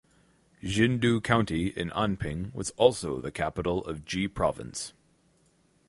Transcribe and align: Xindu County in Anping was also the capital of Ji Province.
Xindu 0.63 1.21
County 1.23 1.67
in 1.67 1.91
Anping 1.91 2.51
was 2.55 2.71
also 2.71 3.21
the 3.21 3.29
capital 3.29 3.85
of 3.85 4.03
Ji 4.03 4.27
Province. 4.27 4.93